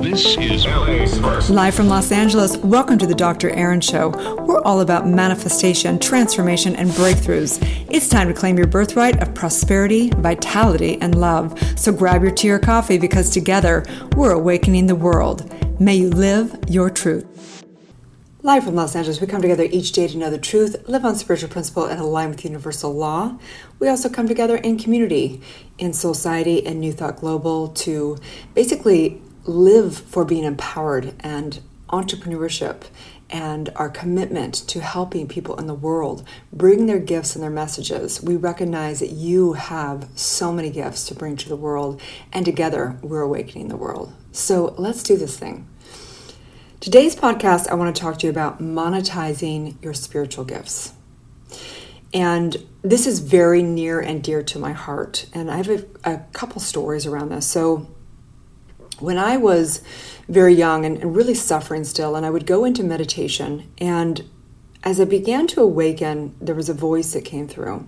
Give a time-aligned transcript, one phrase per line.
[0.00, 1.50] This is.
[1.50, 3.50] Live from Los Angeles, welcome to the Dr.
[3.50, 4.08] Erin Show.
[4.46, 7.58] We're all about manifestation, transformation, and breakthroughs.
[7.90, 11.62] It's time to claim your birthright of prosperity, vitality, and love.
[11.78, 13.84] So grab your tea or coffee because together
[14.16, 15.52] we're awakening the world.
[15.78, 17.62] May you live your truth.
[18.42, 21.14] Live from Los Angeles, we come together each day to know the truth, live on
[21.14, 23.38] spiritual principle, and align with universal law.
[23.78, 25.42] We also come together in community,
[25.76, 28.16] in Soulciety and New Thought Global to
[28.54, 32.84] basically live for being empowered and entrepreneurship
[33.28, 38.22] and our commitment to helping people in the world bring their gifts and their messages.
[38.22, 42.00] We recognize that you have so many gifts to bring to the world,
[42.32, 44.12] and together we're awakening the world.
[44.32, 45.68] So let's do this thing.
[46.80, 50.94] Today's podcast, I want to talk to you about monetizing your spiritual gifts.
[52.12, 55.26] And this is very near and dear to my heart.
[55.32, 57.46] And I have a, a couple stories around this.
[57.46, 57.86] So,
[58.98, 59.82] when I was
[60.28, 64.28] very young and, and really suffering still, and I would go into meditation, and
[64.82, 67.86] as I began to awaken, there was a voice that came through.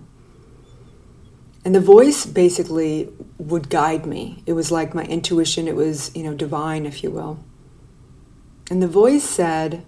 [1.65, 4.43] And the voice basically would guide me.
[4.45, 7.43] It was like my intuition, it was, you know, divine, if you will.
[8.69, 9.85] And the voice said,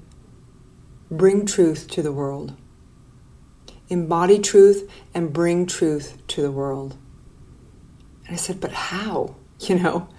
[1.11, 2.55] Bring truth to the world.
[3.89, 6.97] Embody truth and bring truth to the world.
[8.25, 9.35] And I said, But how?
[9.57, 10.09] You know?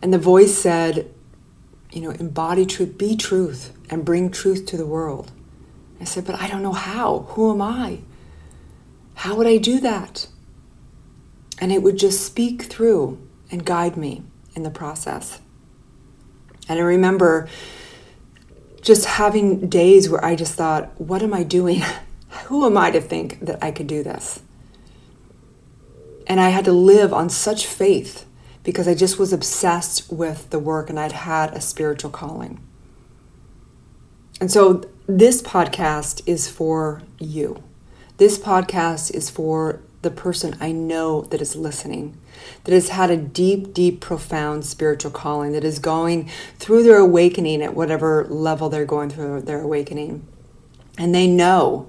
[0.00, 1.12] And the voice said,
[1.90, 5.32] You know, embody truth, be truth, and bring truth to the world.
[6.00, 7.20] I said, But I don't know how.
[7.30, 8.00] Who am I?
[9.14, 10.28] How would I do that?
[11.60, 13.18] And it would just speak through
[13.50, 14.22] and guide me
[14.54, 15.40] in the process.
[16.68, 17.48] And I remember
[18.80, 21.82] just having days where I just thought, what am I doing?
[22.44, 24.40] Who am I to think that I could do this?
[26.26, 28.24] And I had to live on such faith
[28.62, 32.60] because I just was obsessed with the work and I'd had a spiritual calling.
[34.40, 37.62] And so this podcast is for you.
[38.18, 42.16] This podcast is for the person I know that is listening,
[42.64, 47.62] that has had a deep, deep, profound spiritual calling, that is going through their awakening
[47.62, 50.26] at whatever level they're going through their awakening.
[50.96, 51.88] And they know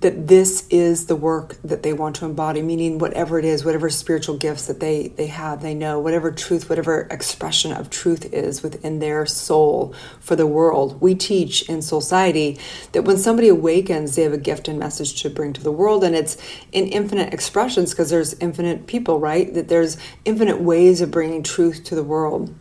[0.00, 3.90] that this is the work that they want to embody, meaning whatever it is, whatever
[3.90, 8.62] spiritual gifts that they, they have, they know, whatever truth, whatever expression of truth is
[8.62, 10.98] within their soul for the world.
[11.02, 12.58] We teach in Soulciety
[12.92, 16.02] that when somebody awakens, they have a gift and message to bring to the world,
[16.02, 16.38] and it's
[16.72, 19.52] in infinite expressions because there's infinite people, right?
[19.52, 22.54] That there's infinite ways of bringing truth to the world.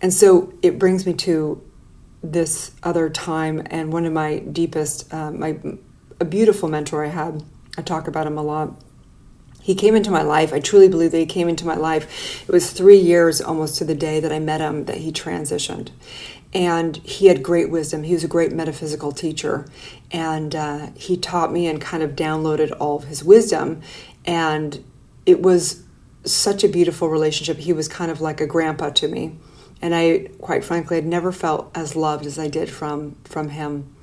[0.00, 1.62] And so it brings me to
[2.22, 5.58] this other time and one of my deepest, uh, my
[6.20, 7.42] a beautiful mentor I had.
[7.76, 8.80] I talk about him a lot.
[9.60, 10.52] He came into my life.
[10.52, 12.42] I truly believe that he came into my life.
[12.46, 15.90] It was three years almost to the day that I met him that he transitioned.
[16.52, 18.02] And he had great wisdom.
[18.02, 19.66] He was a great metaphysical teacher.
[20.10, 23.80] And uh, he taught me and kind of downloaded all of his wisdom.
[24.26, 24.84] And
[25.24, 25.82] it was
[26.24, 27.56] such a beautiful relationship.
[27.56, 29.36] He was kind of like a grandpa to me.
[29.80, 33.93] And I, quite frankly, had never felt as loved as I did from, from him.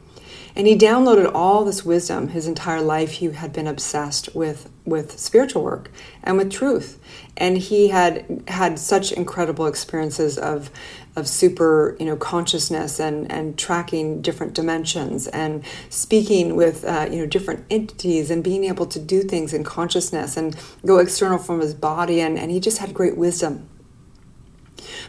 [0.56, 2.30] And he downloaded all this wisdom.
[2.30, 5.92] His entire life, he had been obsessed with with spiritual work
[6.24, 7.00] and with truth.
[7.38, 10.70] And he had had such incredible experiences of
[11.16, 17.20] of super, you know, consciousness and and tracking different dimensions and speaking with uh, you
[17.20, 21.62] know different entities and being able to do things in consciousness and go external from
[21.62, 22.20] his body.
[22.20, 23.70] And and he just had great wisdom.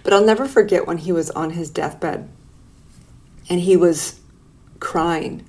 [0.04, 2.28] But I'll never forget when he was on his deathbed
[3.48, 4.20] and he was
[4.82, 5.46] crying.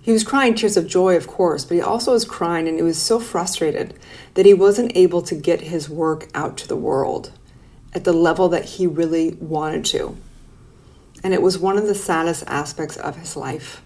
[0.00, 2.82] He was crying tears of joy, of course, but he also was crying and he
[2.82, 3.92] was so frustrated
[4.34, 7.32] that he wasn't able to get his work out to the world
[7.92, 10.16] at the level that he really wanted to.
[11.24, 13.82] And it was one of the saddest aspects of his life.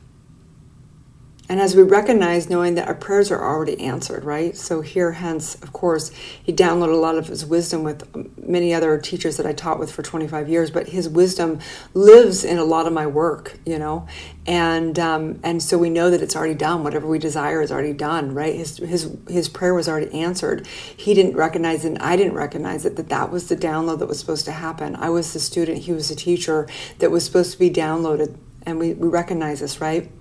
[1.50, 4.56] And as we recognize, knowing that our prayers are already answered, right?
[4.56, 8.06] So, here, hence, of course, he downloaded a lot of his wisdom with
[8.38, 11.58] many other teachers that I taught with for 25 years, but his wisdom
[11.92, 14.06] lives in a lot of my work, you know?
[14.46, 16.84] And, um, and so we know that it's already done.
[16.84, 18.54] Whatever we desire is already done, right?
[18.54, 20.68] His, his, his prayer was already answered.
[20.68, 24.20] He didn't recognize and I didn't recognize it, that that was the download that was
[24.20, 24.94] supposed to happen.
[24.94, 26.68] I was the student, he was the teacher
[27.00, 28.36] that was supposed to be downloaded.
[28.62, 30.12] And we, we recognize this, right?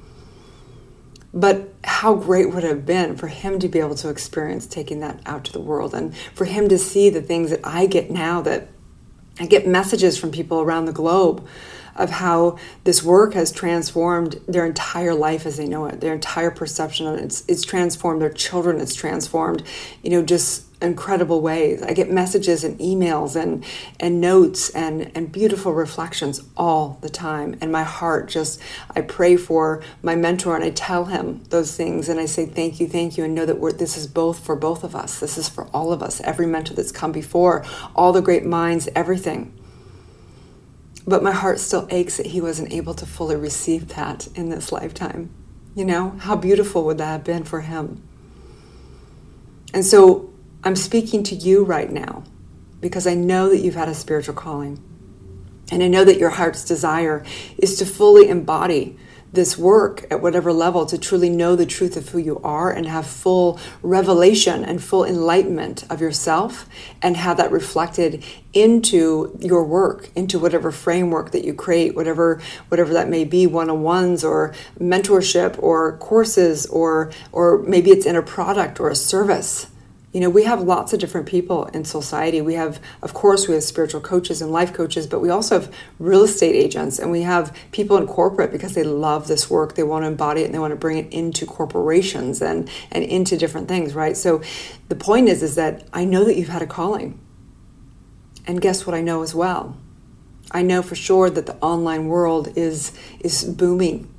[1.33, 4.99] But how great would it have been for him to be able to experience taking
[5.01, 8.09] that out to the world and for him to see the things that I get
[8.09, 8.67] now that
[9.39, 11.47] I get messages from people around the globe
[11.95, 16.51] of how this work has transformed their entire life as they know it, their entire
[16.51, 17.23] perception of it.
[17.25, 19.63] It's, it's transformed their children, it's transformed,
[20.01, 21.81] you know, just incredible ways.
[21.83, 23.65] I get messages and emails and
[23.99, 27.57] and notes and and beautiful reflections all the time.
[27.59, 28.61] And my heart just
[28.95, 32.79] I pray for my mentor and I tell him those things and I say thank
[32.79, 35.19] you, thank you, and know that this is both for both of us.
[35.19, 36.21] This is for all of us.
[36.21, 37.65] Every mentor that's come before,
[37.95, 39.53] all the great minds, everything.
[41.05, 44.71] But my heart still aches that he wasn't able to fully receive that in this
[44.71, 45.31] lifetime.
[45.75, 48.03] You know, how beautiful would that have been for him?
[49.73, 50.29] And so
[50.61, 52.23] I'm speaking to you right now
[52.81, 54.83] because I know that you've had a spiritual calling.
[55.71, 57.23] And I know that your heart's desire
[57.57, 58.97] is to fully embody
[59.31, 62.87] this work at whatever level to truly know the truth of who you are and
[62.87, 66.67] have full revelation and full enlightenment of yourself
[67.01, 68.23] and have that reflected
[68.53, 74.23] into your work into whatever framework that you create whatever whatever that may be one-on-ones
[74.23, 79.67] or mentorship or courses or or maybe it's in a product or a service
[80.11, 82.43] you know, we have lots of different people in Soulciety.
[82.43, 85.73] We have, of course, we have spiritual coaches and life coaches, but we also have
[85.99, 89.75] real estate agents and we have people in corporate because they love this work.
[89.75, 93.03] They want to embody it and they want to bring it into corporations and, and
[93.03, 94.17] into different things, right?
[94.17, 94.41] So
[94.87, 97.19] the point is, is that I know that you've had a calling.
[98.47, 99.77] And guess what I know as well?
[100.49, 104.11] I know for sure that the online world is is booming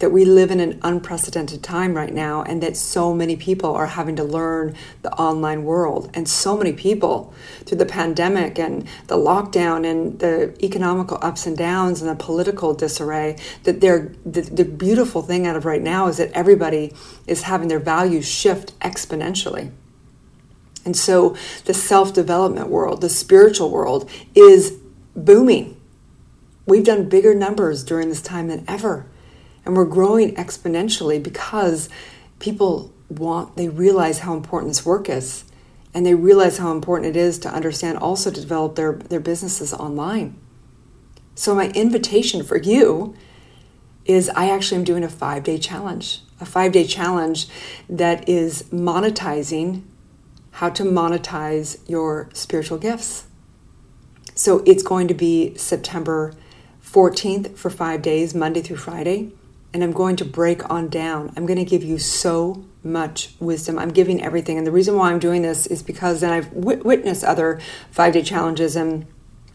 [0.00, 3.86] that we live in an unprecedented time right now and that so many people are
[3.86, 6.10] having to learn the online world.
[6.14, 7.32] And so many people
[7.66, 12.74] through the pandemic and the lockdown and the economical ups and downs and the political
[12.74, 16.94] disarray that they're the, the beautiful thing out of right now is that everybody
[17.26, 19.70] is having their values shift exponentially.
[20.86, 21.36] And so
[21.66, 24.78] the self-development world the spiritual world is
[25.14, 25.78] booming.
[26.64, 29.09] We've done bigger numbers during this time than ever
[29.64, 31.88] and we're growing exponentially because
[32.38, 35.44] people want, they realize how important this work is.
[35.92, 39.74] And they realize how important it is to understand also to develop their, their businesses
[39.74, 40.38] online.
[41.34, 43.14] So, my invitation for you
[44.04, 47.48] is I actually am doing a five day challenge, a five day challenge
[47.88, 49.82] that is monetizing
[50.52, 53.26] how to monetize your spiritual gifts.
[54.36, 56.34] So, it's going to be September
[56.84, 59.32] 14th for five days, Monday through Friday
[59.72, 61.32] and I'm going to break on down.
[61.36, 63.78] I'm going to give you so much wisdom.
[63.78, 64.58] I'm giving everything.
[64.58, 68.14] And the reason why I'm doing this is because then I've w- witnessed other five
[68.14, 69.06] day challenges, and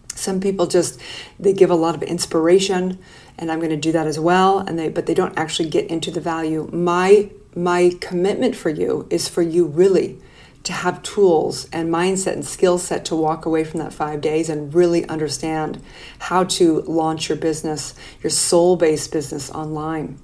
[0.07, 0.99] some people just
[1.39, 2.99] they give a lot of inspiration,
[3.37, 4.59] and I'm going to do that as well.
[4.59, 6.69] And they but they don't actually get into the value.
[6.71, 10.19] My my commitment for you is for you really
[10.65, 14.49] to have tools and mindset and skill set to walk away from that five days
[14.49, 15.81] and really understand
[16.19, 20.19] how to launch your business, your soul based business online,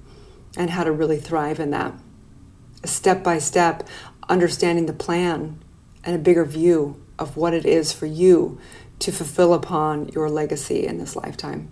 [0.56, 1.94] and how to really thrive in that.
[2.84, 3.88] Step by step,
[4.28, 5.62] understanding the plan
[6.04, 8.60] and a bigger view of what it is for you
[8.98, 11.70] to fulfill upon your legacy in this lifetime.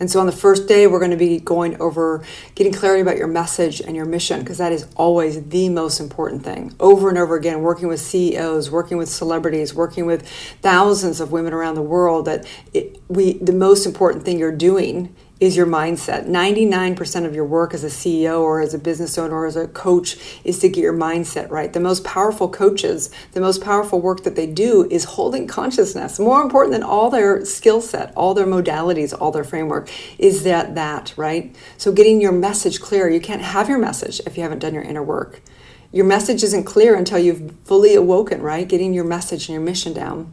[0.00, 2.24] And so on the first day, we're going to be going over
[2.56, 6.42] getting clarity about your message and your mission, because that is always the most important
[6.42, 6.74] thing.
[6.80, 10.28] Over and over again, working with CEOs, working with celebrities, working with
[10.62, 15.14] thousands of women around the world, that it, we the most important thing you're doing
[15.40, 16.26] is your mindset.
[16.26, 19.66] 99% of your work as a CEO or as a business owner or as a
[19.68, 21.72] coach is to get your mindset right.
[21.72, 26.20] The most powerful coaches, the most powerful work that they do is holding consciousness.
[26.20, 30.76] More important than all their skill set, all their modalities, all their framework is that
[30.76, 31.54] that, right?
[31.78, 33.10] So getting your message clear.
[33.10, 35.42] You can't have your message if you haven't done your inner work.
[35.90, 38.66] Your message isn't clear until you've fully awoken, right?
[38.66, 40.32] Getting your message and your mission down.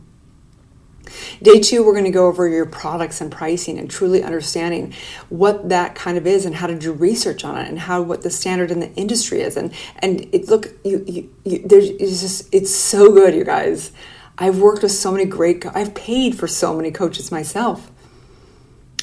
[1.42, 4.94] Day two, we're going to go over your products and pricing and truly understanding
[5.30, 8.22] what that kind of is and how to do research on it and how what
[8.22, 9.58] the standard in the industry is.
[9.58, 13.92] And and it look you, you, you there's it's just it's so good, you guys.
[14.38, 15.66] I've worked with so many great.
[15.66, 17.92] I've paid for so many coaches myself.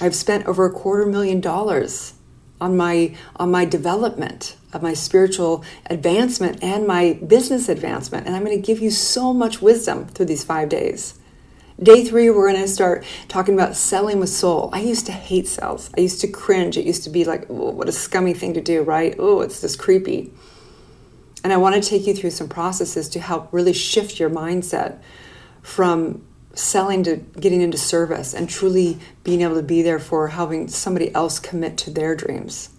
[0.01, 2.15] I've spent over a quarter million dollars
[2.61, 8.45] on my on my development of my spiritual advancement and my business advancement and i'm
[8.45, 11.19] going to give you so much wisdom through these five days
[11.81, 14.69] Day three, we're going to start talking about selling with soul.
[14.73, 15.91] I used to hate sales.
[15.97, 16.77] I used to cringe.
[16.77, 19.15] It used to be like, oh, what a scummy thing to do, right?
[19.17, 20.33] Oh, it's just creepy.
[21.45, 25.01] And I want to take you through some processes to help really shift your mindset
[25.63, 30.67] from selling to getting into service and truly being able to be there for helping
[30.67, 32.71] somebody else commit to their dreams.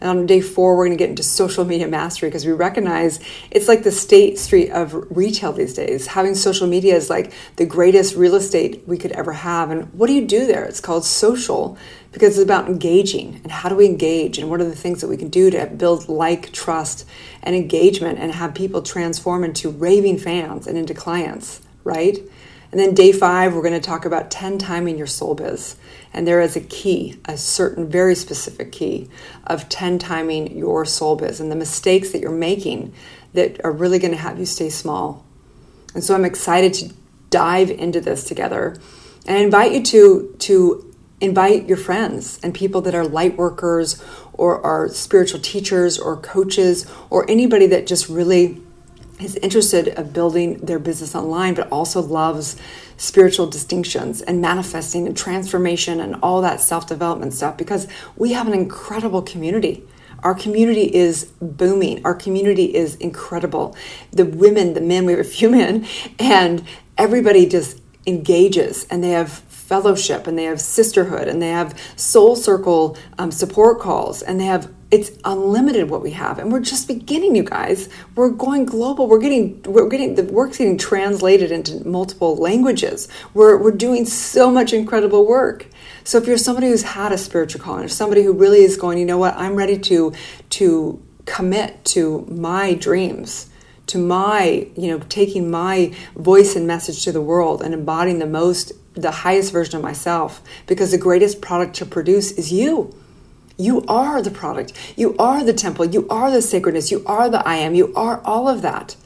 [0.00, 3.20] And on day four, we're going to get into social media mastery because we recognize
[3.50, 6.06] it's like the state street of retail these days.
[6.08, 9.70] Having social media is like the greatest real estate we could ever have.
[9.70, 10.64] And what do you do there?
[10.64, 11.76] It's called social
[12.12, 15.08] because it's about engaging and how do we engage and what are the things that
[15.08, 17.06] we can do to build like, trust,
[17.42, 22.18] and engagement and have people transform into raving fans and into clients, right?
[22.70, 25.76] And then day five, we're going to talk about 10 timing your soul biz.
[26.12, 29.08] And there is a key, a certain very specific key
[29.46, 32.92] of 10 timing your soul biz and the mistakes that you're making
[33.32, 35.24] that are really going to have you stay small.
[35.94, 36.94] And so I'm excited to
[37.30, 38.76] dive into this together
[39.26, 44.02] and I invite you to to invite your friends and people that are light workers
[44.32, 48.60] or are spiritual teachers or coaches or anybody that just really
[49.22, 52.56] is interested of building their business online but also loves
[52.96, 57.86] spiritual distinctions and manifesting and transformation and all that self-development stuff because
[58.16, 59.82] we have an incredible community.
[60.22, 62.04] Our community is booming.
[62.04, 63.74] Our community is incredible.
[64.12, 65.86] The women the men we have a few men
[66.18, 66.66] and
[66.98, 72.34] everybody just engages and they have fellowship and they have sisterhood and they have soul
[72.34, 76.38] circle um, support calls and they have it's unlimited what we have.
[76.38, 77.88] And we're just beginning you guys.
[78.16, 79.06] We're going global.
[79.06, 83.08] We're getting we're getting the work's getting translated into multiple languages.
[83.32, 85.66] We're, we're doing so much incredible work.
[86.02, 88.98] So if you're somebody who's had a spiritual calling or somebody who really is going
[88.98, 89.34] you know what?
[89.36, 90.12] I'm ready to
[90.50, 93.48] to commit to my dreams
[93.86, 98.26] to my you know taking my voice and message to the world and embodying the
[98.26, 102.92] most the highest version of myself because the greatest product to produce is you.
[103.60, 104.72] You are the product.
[104.96, 105.84] You are the temple.
[105.84, 106.90] You are the sacredness.
[106.90, 107.74] You are the I am.
[107.74, 108.96] You are all of that.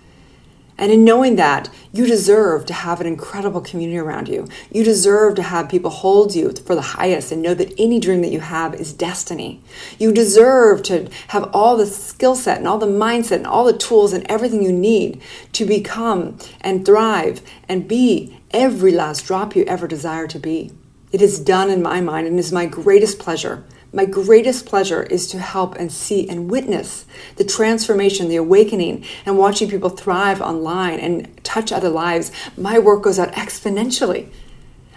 [0.78, 4.46] And in knowing that, you deserve to have an incredible community around you.
[4.70, 8.22] You deserve to have people hold you for the highest and know that any dream
[8.22, 9.60] that you have is destiny.
[9.98, 13.76] You deserve to have all the skill set and all the mindset and all the
[13.76, 15.20] tools and everything you need
[15.52, 20.70] to become and thrive and be every last drop you ever desire to be.
[21.14, 23.62] It is done in my mind and is my greatest pleasure.
[23.92, 27.06] My greatest pleasure is to help and see and witness
[27.36, 32.32] the transformation, the awakening, and watching people thrive online and touch other lives.
[32.56, 34.26] My work goes out exponentially.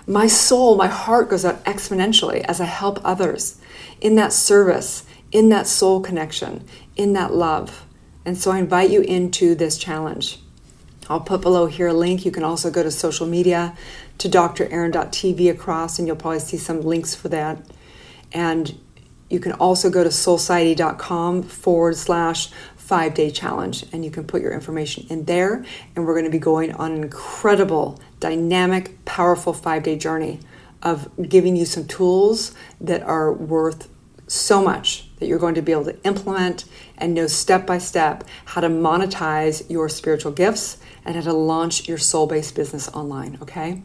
[0.07, 3.61] My soul, my heart goes out exponentially as I help others
[4.01, 7.85] in that service, in that soul connection, in that love.
[8.25, 10.39] And so I invite you into this challenge.
[11.09, 12.25] I'll put below here a link.
[12.25, 13.77] You can also go to social media
[14.17, 17.61] to drerin.tv across, and you'll probably see some links for that.
[18.31, 18.79] And
[19.29, 24.41] you can also go to soulciety.com forward slash five day challenge, and you can put
[24.41, 25.65] your information in there.
[25.95, 30.39] And we're going to be going on an incredible, dynamic, powerful five day journey
[30.81, 33.89] of giving you some tools that are worth
[34.27, 36.65] so much that you're going to be able to implement
[36.97, 41.87] and know step by step how to monetize your spiritual gifts and how to launch
[41.87, 43.37] your soul based business online.
[43.41, 43.81] Okay?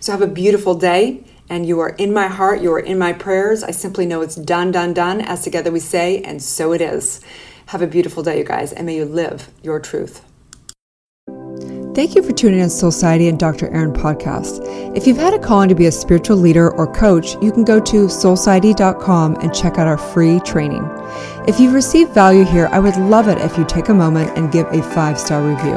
[0.00, 1.24] So have a beautiful day.
[1.46, 3.62] And you are in my heart, you are in my prayers.
[3.62, 7.20] I simply know it's done, done, done, as together we say, and so it is.
[7.66, 10.22] Have a beautiful day, you guys, and may you live your truth.
[11.94, 13.68] Thank you for tuning in to Soulciety and Dr.
[13.68, 14.58] Erin podcast.
[14.96, 17.78] If you've had a calling to be a spiritual leader or coach, you can go
[17.78, 20.82] to soulciety.com and check out our free training.
[21.46, 24.50] If you've received value here, I would love it if you take a moment and
[24.50, 25.76] give a five star review.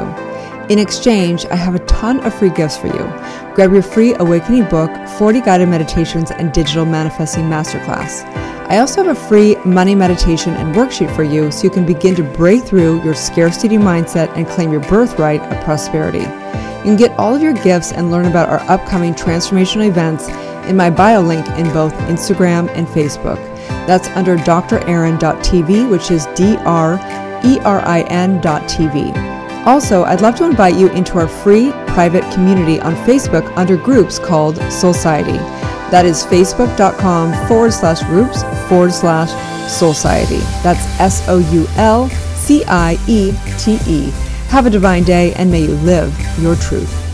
[0.68, 3.54] In exchange, I have a ton of free gifts for you.
[3.54, 8.47] Grab your free Awakening book, 40 guided meditations, and digital manifesting masterclass.
[8.68, 12.14] I also have a free money meditation and worksheet for you so you can begin
[12.16, 16.18] to break through your scarcity mindset and claim your birthright of prosperity.
[16.18, 20.28] You can get all of your gifts and learn about our upcoming transformational events
[20.68, 23.42] in my bio link in both Instagram and Facebook.
[23.86, 26.96] That's under drerin.tv, which is D R
[27.46, 29.16] E R I N.tv.
[29.66, 34.18] Also, I'd love to invite you into our free private community on Facebook under groups
[34.18, 35.57] called Soulciety.
[35.90, 39.30] That is facebook.com forward slash groups forward slash
[39.68, 40.40] Soulciety.
[40.62, 44.10] That's S O U L C I E T E.
[44.48, 47.07] Have a divine day and may you live your truth.